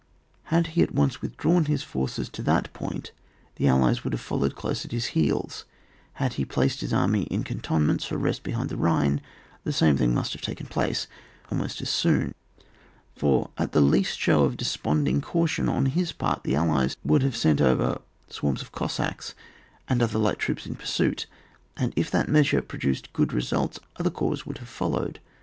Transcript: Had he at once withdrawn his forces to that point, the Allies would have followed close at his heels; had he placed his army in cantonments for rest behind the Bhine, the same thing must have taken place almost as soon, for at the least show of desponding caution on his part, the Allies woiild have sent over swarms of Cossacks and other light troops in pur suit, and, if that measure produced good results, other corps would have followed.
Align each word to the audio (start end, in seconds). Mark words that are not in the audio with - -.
Had 0.45 0.65
he 0.73 0.81
at 0.81 0.95
once 0.95 1.21
withdrawn 1.21 1.65
his 1.65 1.83
forces 1.83 2.27
to 2.29 2.41
that 2.41 2.73
point, 2.73 3.11
the 3.57 3.67
Allies 3.67 4.03
would 4.03 4.13
have 4.13 4.19
followed 4.19 4.55
close 4.55 4.83
at 4.83 4.91
his 4.91 5.13
heels; 5.13 5.63
had 6.13 6.33
he 6.33 6.43
placed 6.43 6.81
his 6.81 6.91
army 6.91 7.25
in 7.25 7.43
cantonments 7.43 8.05
for 8.05 8.17
rest 8.17 8.41
behind 8.41 8.69
the 8.69 8.75
Bhine, 8.75 9.21
the 9.63 9.71
same 9.71 9.97
thing 9.97 10.11
must 10.15 10.33
have 10.33 10.41
taken 10.41 10.65
place 10.65 11.05
almost 11.51 11.83
as 11.83 11.91
soon, 11.91 12.33
for 13.15 13.51
at 13.59 13.73
the 13.73 13.79
least 13.79 14.17
show 14.19 14.43
of 14.43 14.57
desponding 14.57 15.21
caution 15.21 15.69
on 15.69 15.85
his 15.85 16.11
part, 16.13 16.41
the 16.43 16.55
Allies 16.55 16.97
woiild 17.07 17.21
have 17.21 17.37
sent 17.37 17.61
over 17.61 18.01
swarms 18.27 18.63
of 18.63 18.71
Cossacks 18.71 19.35
and 19.87 20.01
other 20.01 20.17
light 20.17 20.39
troops 20.39 20.65
in 20.65 20.73
pur 20.73 20.85
suit, 20.87 21.27
and, 21.77 21.93
if 21.95 22.09
that 22.09 22.27
measure 22.27 22.63
produced 22.63 23.13
good 23.13 23.31
results, 23.33 23.79
other 23.97 24.09
corps 24.09 24.47
would 24.47 24.57
have 24.57 24.67
followed. 24.67 25.19